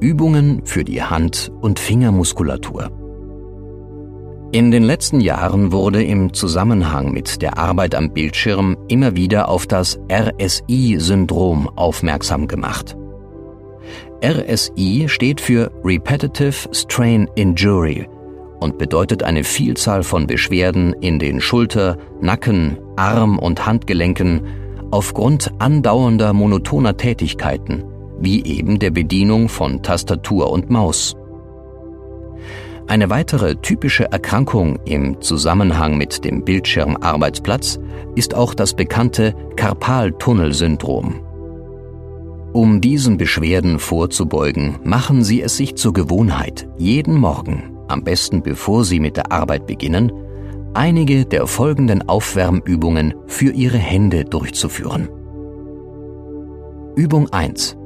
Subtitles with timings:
[0.00, 2.90] Übungen für die Hand- und Fingermuskulatur.
[4.52, 9.66] In den letzten Jahren wurde im Zusammenhang mit der Arbeit am Bildschirm immer wieder auf
[9.66, 12.96] das RSI-Syndrom aufmerksam gemacht.
[14.24, 18.08] RSI steht für Repetitive Strain Injury
[18.58, 24.42] und bedeutet eine Vielzahl von Beschwerden in den Schulter-, Nacken-, Arm- und Handgelenken
[24.90, 27.84] aufgrund andauernder monotoner Tätigkeiten,
[28.20, 31.16] wie eben der Bedienung von Tastatur und Maus.
[32.86, 37.78] Eine weitere typische Erkrankung im Zusammenhang mit dem Bildschirmarbeitsplatz
[38.16, 41.20] ist auch das bekannte Karpaltunnelsyndrom.
[42.52, 48.84] Um diesen Beschwerden vorzubeugen, machen Sie es sich zur Gewohnheit, jeden Morgen, am besten bevor
[48.84, 50.12] Sie mit der Arbeit beginnen,
[50.74, 55.08] einige der folgenden Aufwärmübungen für Ihre Hände durchzuführen.
[56.96, 57.76] Übung 1.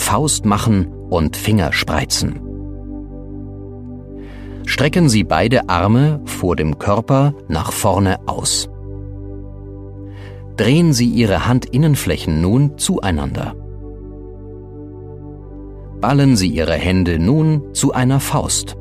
[0.00, 2.40] Faust machen und Finger spreizen.
[4.66, 8.68] Strecken Sie beide Arme vor dem Körper nach vorne aus.
[10.56, 13.54] Drehen Sie Ihre Handinnenflächen nun zueinander.
[16.00, 18.76] Ballen Sie Ihre Hände nun zu einer Faust.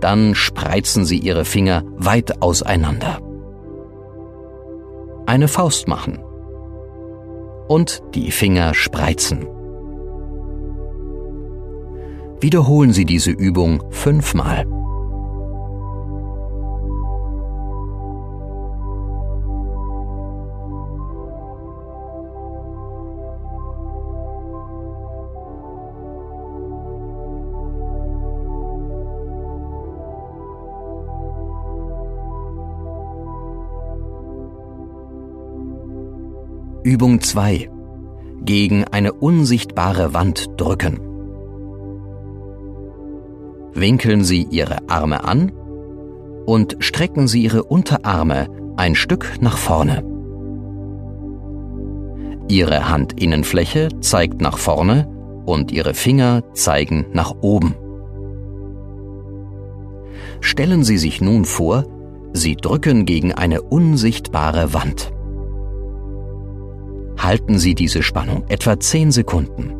[0.00, 3.18] Dann spreizen Sie Ihre Finger weit auseinander.
[5.26, 6.20] Eine Faust machen.
[7.70, 9.46] Und die Finger spreizen.
[12.40, 14.66] Wiederholen Sie diese Übung fünfmal.
[36.82, 37.70] Übung 2.
[38.42, 40.98] Gegen eine unsichtbare Wand drücken.
[43.74, 45.52] Winkeln Sie Ihre Arme an
[46.46, 48.46] und strecken Sie Ihre Unterarme
[48.76, 50.02] ein Stück nach vorne.
[52.48, 55.06] Ihre Handinnenfläche zeigt nach vorne
[55.44, 57.74] und Ihre Finger zeigen nach oben.
[60.40, 61.84] Stellen Sie sich nun vor,
[62.32, 65.12] Sie drücken gegen eine unsichtbare Wand.
[67.22, 69.74] Halten Sie diese Spannung etwa 10 Sekunden.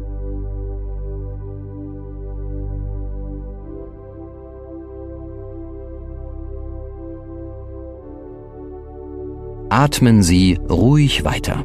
[9.71, 11.65] Atmen Sie ruhig weiter.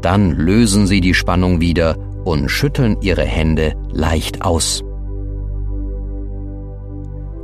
[0.00, 4.82] Dann lösen Sie die Spannung wieder und schütteln Ihre Hände leicht aus.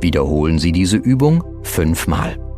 [0.01, 2.48] Wiederholen Sie diese Übung fünfmal.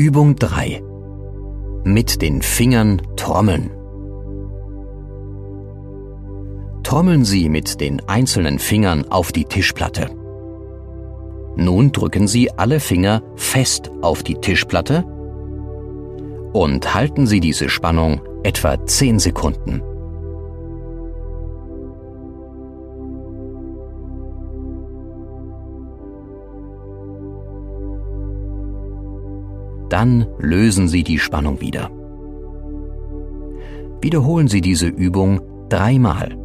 [0.00, 0.82] Übung 3.
[1.84, 3.70] Mit den Fingern trommeln.
[6.82, 10.08] Trommeln Sie mit den einzelnen Fingern auf die Tischplatte.
[11.54, 15.04] Nun drücken Sie alle Finger fest auf die Tischplatte
[16.54, 19.82] und halten Sie diese Spannung etwa 10 Sekunden.
[29.90, 31.90] Dann lösen Sie die Spannung wieder.
[34.00, 36.39] Wiederholen Sie diese Übung dreimal.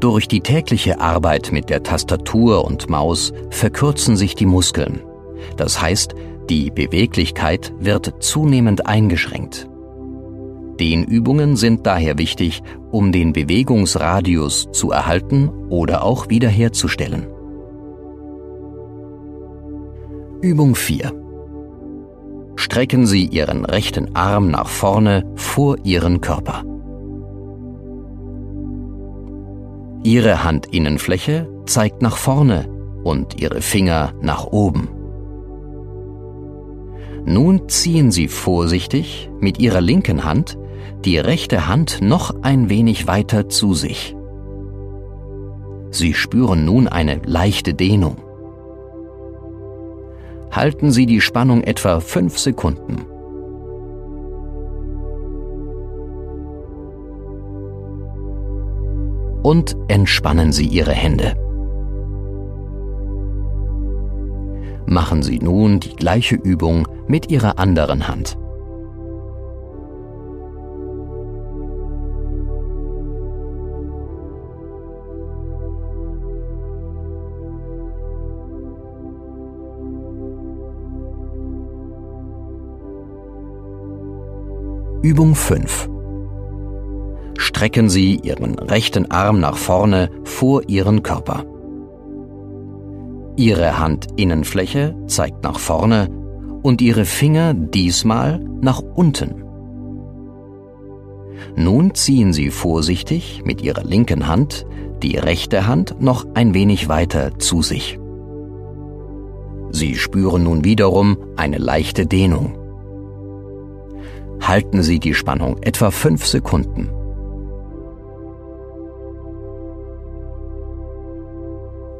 [0.00, 5.02] Durch die tägliche Arbeit mit der Tastatur und Maus verkürzen sich die Muskeln.
[5.56, 6.14] Das heißt,
[6.48, 9.68] die Beweglichkeit wird zunehmend eingeschränkt.
[10.78, 12.62] Dehnübungen sind daher wichtig,
[12.92, 17.26] um den Bewegungsradius zu erhalten oder auch wiederherzustellen.
[20.40, 21.12] Übung 4.
[22.54, 26.62] Strecken Sie Ihren rechten Arm nach vorne vor Ihren Körper.
[30.02, 32.68] Ihre Handinnenfläche zeigt nach vorne
[33.02, 34.88] und Ihre Finger nach oben.
[37.24, 40.58] Nun ziehen Sie vorsichtig mit Ihrer linken Hand
[41.04, 44.16] die rechte Hand noch ein wenig weiter zu sich.
[45.90, 48.16] Sie spüren nun eine leichte Dehnung.
[50.50, 53.04] Halten Sie die Spannung etwa fünf Sekunden.
[59.48, 61.32] Und entspannen Sie Ihre Hände.
[64.84, 68.36] Machen Sie nun die gleiche Übung mit Ihrer anderen Hand.
[85.00, 85.97] Übung 5.
[87.48, 91.46] Strecken Sie Ihren rechten Arm nach vorne vor Ihren Körper.
[93.36, 96.10] Ihre Handinnenfläche zeigt nach vorne
[96.62, 99.42] und Ihre Finger diesmal nach unten.
[101.56, 104.66] Nun ziehen Sie vorsichtig mit Ihrer linken Hand
[105.02, 107.98] die rechte Hand noch ein wenig weiter zu sich.
[109.70, 112.58] Sie spüren nun wiederum eine leichte Dehnung
[114.40, 116.97] halten Sie die Spannung etwa fünf Sekunden.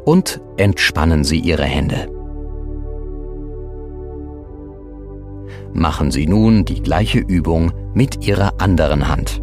[0.08, 2.08] Und entspannen Sie Ihre Hände.
[5.74, 9.42] Machen Sie nun die gleiche Übung mit Ihrer anderen Hand.